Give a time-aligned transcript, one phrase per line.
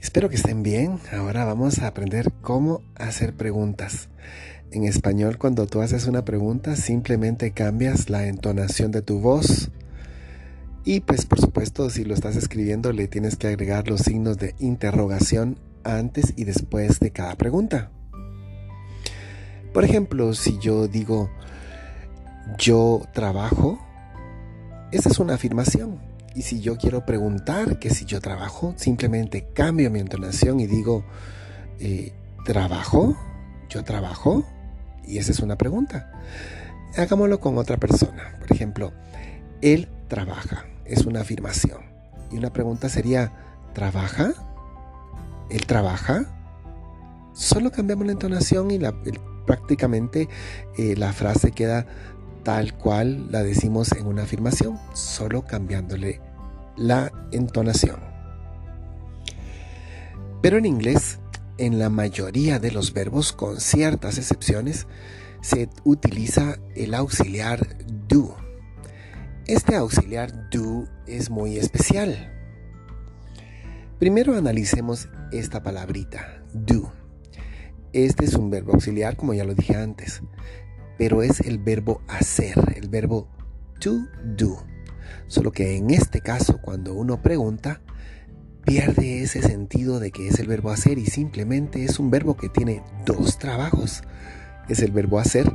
[0.00, 1.00] Espero que estén bien.
[1.12, 4.08] Ahora vamos a aprender cómo hacer preguntas.
[4.70, 9.70] En español, cuando tú haces una pregunta, simplemente cambias la entonación de tu voz.
[10.84, 14.54] Y pues por supuesto, si lo estás escribiendo, le tienes que agregar los signos de
[14.60, 17.90] interrogación antes y después de cada pregunta.
[19.72, 21.28] Por ejemplo, si yo digo,
[22.56, 23.80] yo trabajo,
[24.92, 26.13] esa es una afirmación.
[26.34, 31.04] Y si yo quiero preguntar que si yo trabajo, simplemente cambio mi entonación y digo,
[31.78, 32.12] eh,
[32.44, 33.16] ¿trabajo?
[33.68, 34.44] ¿Yo trabajo?
[35.06, 36.10] Y esa es una pregunta.
[36.96, 38.36] Hagámoslo con otra persona.
[38.40, 38.92] Por ejemplo,
[39.62, 40.66] él trabaja.
[40.84, 41.82] Es una afirmación.
[42.32, 43.32] Y una pregunta sería,
[43.72, 44.32] ¿trabaja?
[45.50, 46.26] ¿Él trabaja?
[47.32, 48.80] Solo cambiamos la entonación y
[49.46, 50.28] prácticamente
[50.78, 51.86] eh, la frase queda
[52.44, 56.20] tal cual la decimos en una afirmación, solo cambiándole
[56.76, 58.00] la entonación.
[60.42, 61.18] Pero en inglés,
[61.56, 64.86] en la mayoría de los verbos, con ciertas excepciones,
[65.40, 67.66] se utiliza el auxiliar
[68.08, 68.36] do.
[69.46, 72.30] Este auxiliar do es muy especial.
[73.98, 76.92] Primero analicemos esta palabrita, do.
[77.94, 80.22] Este es un verbo auxiliar, como ya lo dije antes
[80.98, 83.28] pero es el verbo hacer, el verbo
[83.80, 84.64] to do.
[85.26, 87.80] Solo que en este caso, cuando uno pregunta,
[88.64, 92.48] pierde ese sentido de que es el verbo hacer y simplemente es un verbo que
[92.48, 94.02] tiene dos trabajos.
[94.68, 95.52] Es el verbo hacer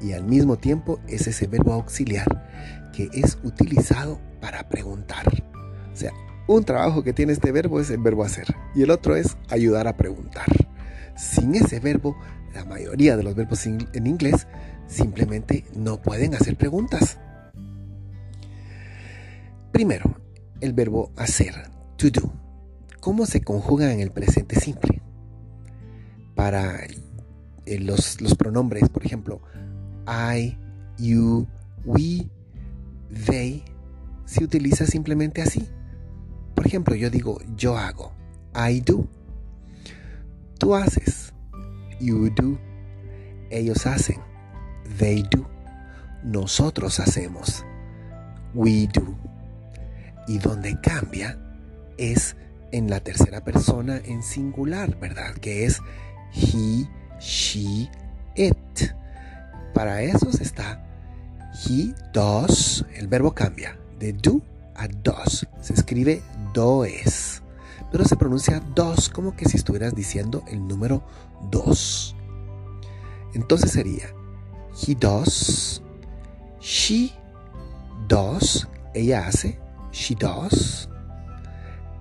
[0.00, 5.26] y al mismo tiempo es ese verbo auxiliar que es utilizado para preguntar.
[5.92, 6.12] O sea,
[6.46, 9.88] un trabajo que tiene este verbo es el verbo hacer y el otro es ayudar
[9.88, 10.46] a preguntar.
[11.16, 12.16] Sin ese verbo
[12.54, 14.46] la mayoría de los verbos en inglés
[14.86, 17.18] simplemente no pueden hacer preguntas.
[19.72, 20.20] Primero,
[20.60, 21.54] el verbo hacer,
[21.96, 22.32] to do.
[23.00, 25.02] ¿Cómo se conjuga en el presente simple?
[26.34, 26.84] Para
[27.66, 29.40] eh, los, los pronombres, por ejemplo,
[30.06, 30.56] I,
[30.96, 31.46] you,
[31.84, 32.30] we,
[33.26, 33.64] they,
[34.24, 35.68] se utiliza simplemente así.
[36.54, 38.12] Por ejemplo, yo digo yo hago,
[38.54, 39.08] I do.
[40.58, 41.34] Tú haces,
[42.00, 42.58] You do.
[43.50, 44.20] Ellos hacen.
[44.98, 45.48] They do.
[46.22, 47.64] Nosotros hacemos.
[48.52, 49.16] We do.
[50.26, 51.38] Y donde cambia
[51.98, 52.36] es
[52.72, 55.34] en la tercera persona en singular, ¿verdad?
[55.34, 55.80] Que es
[56.34, 56.88] he,
[57.20, 57.88] she,
[58.34, 58.56] it.
[59.72, 60.84] Para eso está
[61.68, 64.42] he does, el verbo cambia de do
[64.74, 65.46] a does.
[65.60, 66.22] Se escribe
[66.52, 67.43] does
[67.94, 71.04] pero se pronuncia dos como que si estuvieras diciendo el número
[71.52, 72.16] dos.
[73.34, 74.12] Entonces sería
[74.84, 75.80] he does,
[76.60, 77.12] she
[78.08, 79.60] does, ella hace,
[79.92, 80.88] she does,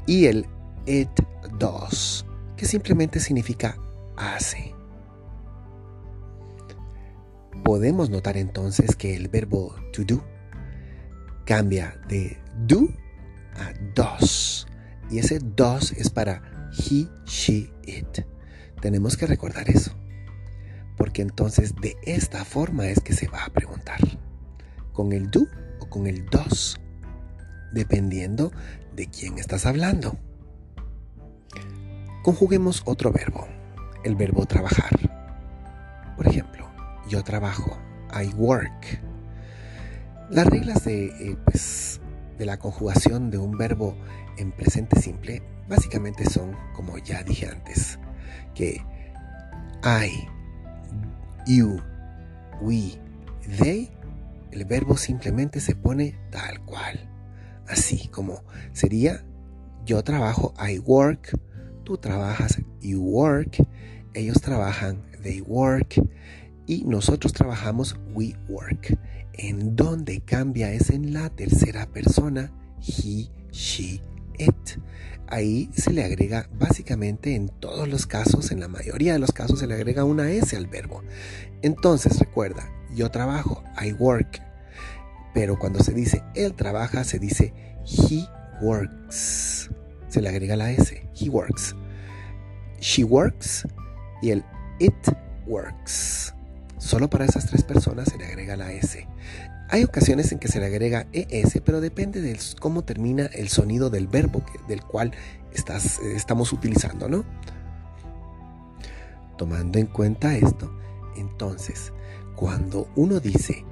[0.08, 0.48] y el
[0.88, 1.12] it
[1.60, 2.26] does,
[2.58, 3.78] que simplemente significa
[4.18, 4.74] hace.
[7.64, 10.24] Podemos notar entonces que el verbo to do
[11.46, 12.90] cambia de do
[13.58, 14.66] a does
[15.14, 16.42] y ese dos es para
[16.72, 18.26] he, she, it.
[18.82, 19.96] Tenemos que recordar eso.
[20.98, 24.00] Porque entonces de esta forma es que se va a preguntar.
[24.92, 25.46] Con el do
[25.80, 26.80] o con el dos.
[27.74, 28.52] Dependiendo
[28.96, 30.18] de quién estás hablando.
[32.24, 33.48] Conjuguemos otro verbo.
[34.04, 34.90] El verbo trabajar.
[36.18, 36.68] Por ejemplo,
[37.08, 37.78] yo trabajo.
[38.20, 39.00] I work.
[40.32, 41.83] Las reglas de, eh, pues,
[42.38, 43.96] de la conjugación de un verbo
[44.38, 48.00] en presente simple básicamente son, como ya dije antes,
[48.54, 48.82] que
[49.84, 50.28] I,
[51.46, 51.80] you,
[52.62, 53.00] we,
[53.60, 53.92] they,
[54.52, 57.10] el verbo simplemente se pone tal cual.
[57.68, 59.24] Así como sería
[59.86, 61.38] yo trabajo, I work,
[61.84, 63.58] tú trabajas, you work,
[64.14, 65.96] ellos trabajan, they work,
[66.66, 68.98] y nosotros trabajamos, we work.
[69.34, 74.02] En donde cambia es en la tercera persona, he, she,
[74.38, 74.80] it.
[75.28, 79.60] Ahí se le agrega básicamente en todos los casos, en la mayoría de los casos
[79.60, 81.02] se le agrega una S al verbo.
[81.62, 84.42] Entonces recuerda, yo trabajo, I work.
[85.34, 87.54] Pero cuando se dice él trabaja, se dice
[87.86, 88.28] he
[88.62, 89.72] works.
[90.08, 91.76] Se le agrega la S, he works.
[92.80, 93.68] She works
[94.22, 94.44] y el
[94.80, 94.94] it
[95.48, 96.34] works.
[96.84, 99.08] Solo para esas tres personas se le agrega la S.
[99.70, 103.90] Hay ocasiones en que se le agrega ES, pero depende de cómo termina el sonido
[103.90, 105.14] del verbo del cual
[105.54, 107.24] estás, estamos utilizando, ¿no?
[109.38, 110.78] Tomando en cuenta esto,
[111.16, 111.94] entonces,
[112.36, 113.64] cuando uno dice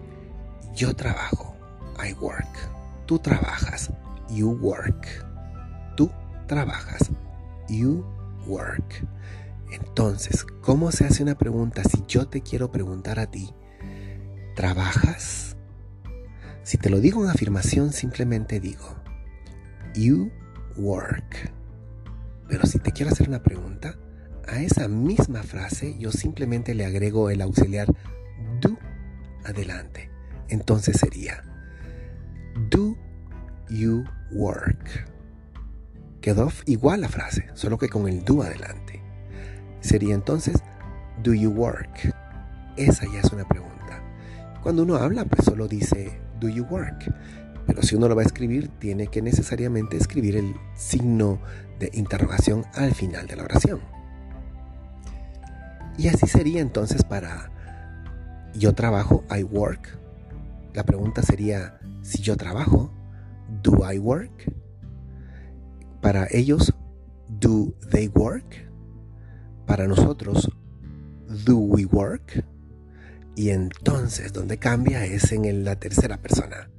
[0.73, 1.53] yo trabajo,
[2.01, 2.47] I work,
[3.07, 3.91] tú trabajas.
[4.29, 5.05] You work.
[5.97, 6.09] Tú
[6.47, 7.11] trabajas.
[7.67, 8.05] You
[8.47, 9.05] work.
[9.71, 13.53] Entonces, ¿cómo se hace una pregunta si yo te quiero preguntar a ti?
[14.55, 15.55] ¿Trabajas?
[16.63, 18.95] Si te lo digo en afirmación, simplemente digo,
[19.95, 20.29] you
[20.75, 21.51] work.
[22.49, 23.97] Pero si te quiero hacer una pregunta,
[24.47, 27.87] a esa misma frase yo simplemente le agrego el auxiliar
[28.59, 28.77] do
[29.45, 30.09] adelante.
[30.49, 31.43] Entonces sería,
[32.69, 32.97] do
[33.69, 35.07] you work.
[36.19, 39.00] Quedó igual la frase, solo que con el do adelante.
[39.81, 40.63] Sería entonces,
[41.23, 42.13] do you work.
[42.77, 44.01] Esa ya es una pregunta.
[44.63, 47.13] Cuando uno habla, pues solo dice, do you work.
[47.67, 51.39] Pero si uno lo va a escribir, tiene que necesariamente escribir el signo
[51.79, 53.81] de interrogación al final de la oración.
[55.97, 57.51] Y así sería entonces para
[58.53, 59.97] yo trabajo, I work.
[60.73, 62.91] La pregunta sería, si yo trabajo,
[63.61, 64.53] do I work?
[66.01, 66.73] Para ellos,
[67.27, 68.70] do they work?
[69.65, 70.49] Para nosotros,
[71.45, 72.43] do we work?
[73.35, 76.69] Y entonces donde cambia es en la tercera persona.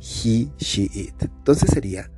[0.00, 1.22] He, she, it.
[1.22, 2.10] Entonces sería,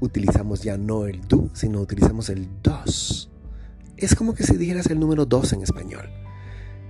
[0.00, 3.30] utilizamos ya no el do, sino utilizamos el dos.
[3.96, 6.10] Es como que si dijeras el número dos en español.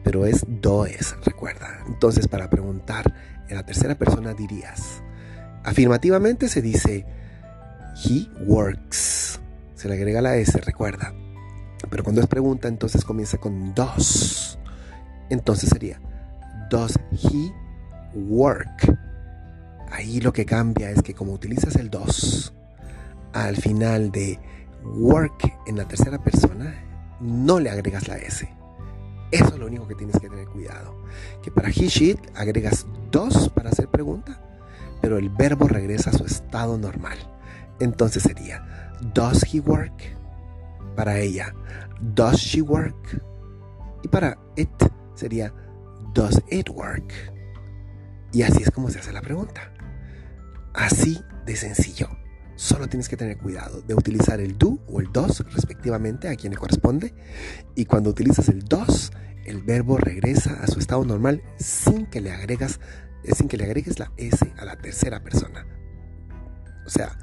[0.05, 1.85] Pero es does, recuerda.
[1.87, 3.15] Entonces para preguntar
[3.49, 5.03] en la tercera persona dirías,
[5.65, 7.05] afirmativamente se dice,
[8.05, 9.41] he works.
[9.75, 11.13] Se le agrega la S, recuerda.
[11.88, 14.59] Pero cuando es pregunta, entonces comienza con dos.
[15.31, 16.00] Entonces sería,
[16.71, 17.53] Does he
[18.15, 18.97] work?
[19.91, 22.53] Ahí lo que cambia es que como utilizas el dos
[23.32, 24.38] al final de
[24.85, 26.75] work en la tercera persona,
[27.21, 28.49] no le agregas la S.
[29.31, 31.05] Eso es lo único que tienes que tener cuidado.
[31.43, 34.41] Que para he, she, agregas dos para hacer pregunta,
[35.00, 37.19] pero el verbo regresa a su estado normal.
[37.79, 40.19] Entonces sería, does he work?
[40.97, 41.55] Para ella,
[42.01, 43.23] does she work?
[44.03, 44.69] Y para it
[45.15, 45.53] sería,
[46.15, 47.13] Does it work?
[48.33, 49.73] Y así es como se hace la pregunta.
[50.75, 52.09] Así de sencillo.
[52.57, 56.53] Solo tienes que tener cuidado de utilizar el do o el dos respectivamente a quien
[56.53, 57.15] le corresponde.
[57.77, 59.13] Y cuando utilizas el dos,
[59.45, 62.81] el verbo regresa a su estado normal sin que le agregas,
[63.23, 65.65] eh, sin que le agregues la S a la tercera persona.
[66.87, 67.17] O sea,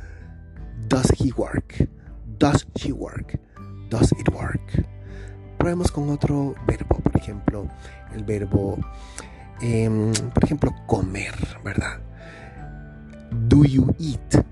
[0.87, 1.89] does he work?
[2.39, 3.39] Does she work?
[3.89, 4.85] Does it work?
[5.57, 7.67] Probemos con otro verbo, por ejemplo,
[8.13, 8.77] el verbo,
[9.61, 11.99] em, por ejemplo, comer, ¿verdad?
[13.31, 14.43] Do you eat?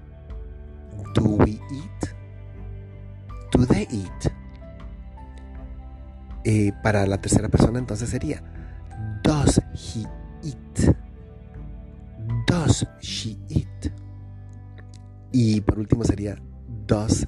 [1.14, 2.16] Do we eat?
[3.52, 4.32] Do they eat?
[6.44, 8.44] Eh, para la tercera persona entonces sería
[9.24, 10.06] Does he
[10.44, 10.96] eat?
[12.46, 13.92] Does she eat?
[15.32, 16.38] Y por último sería
[16.86, 17.28] Does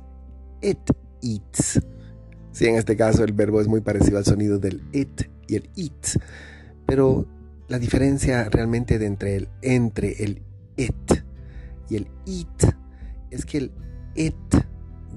[0.62, 1.82] it eats?
[2.58, 5.70] Si en este caso el verbo es muy parecido al sonido del it y el
[5.76, 6.08] it,
[6.88, 7.28] pero
[7.68, 10.42] la diferencia realmente de entre el, entre el
[10.76, 11.12] it
[11.88, 12.64] y el it
[13.30, 13.72] es que el
[14.16, 14.56] it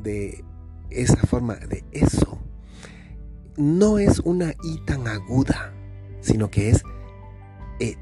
[0.03, 0.45] de
[0.91, 2.39] esa forma de eso
[3.57, 5.73] no es una i tan aguda,
[6.21, 6.83] sino que es
[7.79, 7.97] it,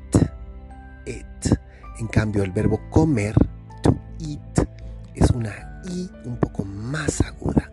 [1.07, 1.57] it.
[2.01, 3.37] En cambio, el verbo comer,
[3.85, 4.69] to eat,
[5.15, 7.68] es una i un poco más aguda.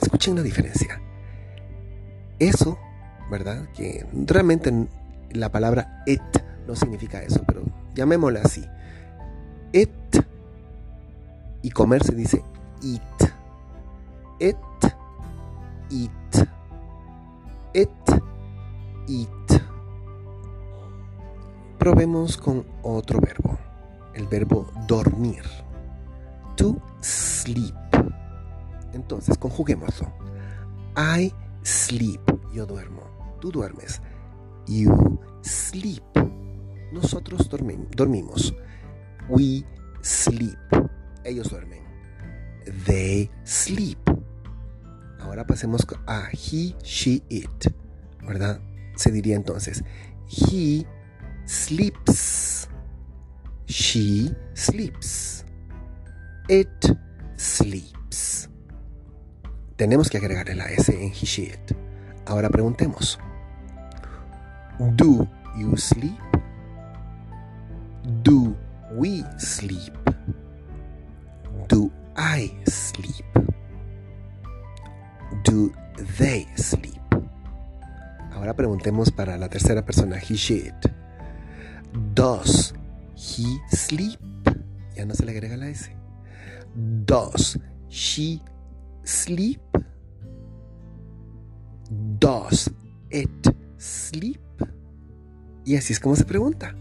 [0.00, 1.00] Escuchen la diferencia.
[2.38, 2.78] Eso,
[3.30, 3.68] ¿verdad?
[3.74, 4.72] Que realmente
[5.32, 6.22] la palabra it
[6.66, 7.62] no significa eso, pero
[7.94, 8.64] llamémosla así.
[9.72, 9.90] It
[11.62, 12.42] y comer se dice
[12.82, 13.30] eat.
[14.38, 14.56] It,
[15.90, 16.48] eat.
[17.74, 17.88] It,
[19.06, 19.62] eat.
[21.78, 23.58] Probemos con otro verbo,
[24.14, 25.44] el verbo dormir.
[26.56, 27.79] To sleep.
[28.92, 30.12] Entonces, conjuguémoslo.
[30.96, 31.32] I
[31.62, 32.20] sleep.
[32.52, 33.02] Yo duermo.
[33.40, 34.00] Tú duermes.
[34.66, 36.02] You sleep.
[36.92, 38.54] Nosotros dormimos.
[39.28, 39.64] We
[40.02, 40.58] sleep.
[41.24, 41.84] Ellos duermen.
[42.86, 43.98] They sleep.
[45.20, 47.72] Ahora pasemos a he, she, it.
[48.26, 48.60] ¿Verdad?
[48.96, 49.84] Se diría entonces,
[50.26, 50.86] he
[51.46, 52.68] sleeps.
[53.66, 55.44] She sleeps.
[56.48, 56.68] It
[57.36, 57.99] sleeps
[59.80, 61.58] tenemos que agregarle la S en he, she.
[62.26, 63.18] Ahora preguntemos.
[64.78, 66.20] Do you sleep?
[68.22, 68.54] Do
[68.92, 69.94] we sleep?
[71.70, 73.24] Do I sleep?
[75.44, 75.72] Do
[76.18, 77.00] they sleep?
[78.32, 80.70] Ahora preguntemos para la tercera persona, he, she.
[82.14, 82.74] Does
[83.14, 84.20] he sleep?
[84.94, 85.90] ya no se le agrega la S.
[86.74, 87.58] Does
[87.88, 88.42] she
[89.04, 89.69] sleep?
[91.90, 92.70] Does
[93.10, 94.40] it sleep?
[95.64, 96.76] Y así es como se pregunta.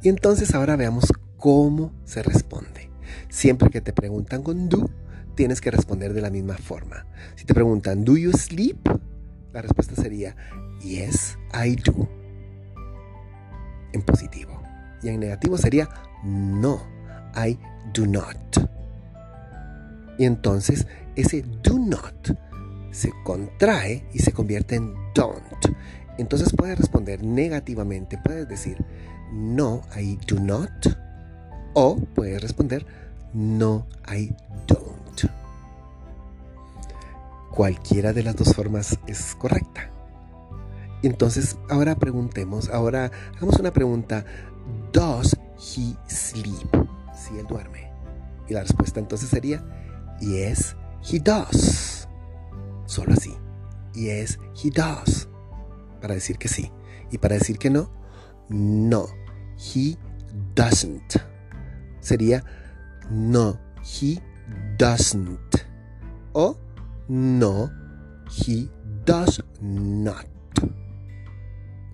[0.00, 2.90] Y entonces ahora veamos cómo se responde.
[3.28, 4.88] Siempre que te preguntan con do,
[5.34, 7.04] tienes que responder de la misma forma.
[7.34, 8.78] Si te preguntan, ¿do you sleep?
[9.52, 10.36] La respuesta sería,
[10.80, 12.08] yes, I do.
[13.92, 14.62] En positivo.
[15.02, 15.88] Y en negativo sería,
[16.22, 16.80] no,
[17.34, 17.58] I
[17.92, 18.36] do not.
[20.16, 20.86] Y entonces
[21.16, 22.30] ese do not
[22.92, 25.66] se contrae y se convierte en don't.
[26.18, 28.76] Entonces puedes responder negativamente, puedes decir
[29.32, 30.70] no, I do not.
[31.74, 32.86] O puedes responder
[33.32, 34.34] no, I
[34.68, 35.30] don't.
[37.50, 39.90] Cualquiera de las dos formas es correcta.
[41.02, 44.24] Entonces ahora preguntemos, ahora hagamos una pregunta.
[44.92, 46.68] Does he sleep?
[47.16, 47.90] Si él duerme.
[48.48, 49.64] Y la respuesta entonces sería
[50.20, 50.76] Yes,
[51.10, 52.01] he does.
[52.92, 53.34] Solo así.
[53.94, 55.26] Yes, he does.
[56.02, 56.70] Para decir que sí.
[57.10, 57.90] Y para decir que no,
[58.50, 59.06] no,
[59.56, 59.96] he
[60.54, 61.14] doesn't.
[62.00, 62.44] Sería
[63.10, 64.20] no, he
[64.76, 65.56] doesn't.
[66.34, 66.58] O
[67.08, 67.70] no,
[68.28, 68.68] he
[69.06, 70.26] does not.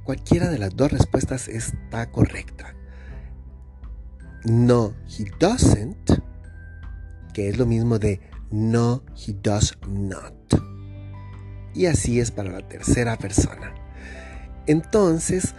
[0.02, 2.74] Cualquiera de las dos respuestas está correcta.
[4.46, 6.20] No, he doesn't,
[7.32, 10.37] que es lo mismo de no, he does not.
[11.78, 13.72] Y así es para la tercera persona.
[14.66, 15.54] Entonces,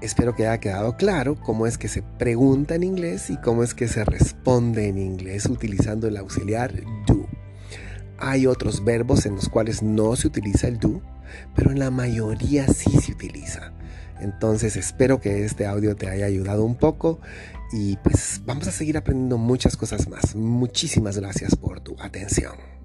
[0.00, 3.74] espero que haya quedado claro cómo es que se pregunta en inglés y cómo es
[3.74, 6.72] que se responde en inglés utilizando el auxiliar
[7.04, 7.26] do.
[8.16, 11.02] Hay otros verbos en los cuales no se utiliza el do,
[11.56, 13.72] pero en la mayoría sí se utiliza.
[14.20, 17.18] Entonces espero que este audio te haya ayudado un poco
[17.72, 20.36] y pues vamos a seguir aprendiendo muchas cosas más.
[20.36, 22.79] Muchísimas gracias por tu atención.